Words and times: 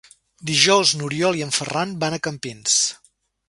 Dijous 0.51 0.93
n'Oriol 1.01 1.39
i 1.41 1.45
en 1.49 1.55
Ferran 1.59 1.95
van 2.05 2.17
a 2.19 2.23
Campins. 2.29 2.83